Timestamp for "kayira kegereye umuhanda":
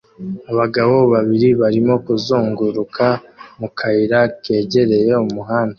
3.77-5.69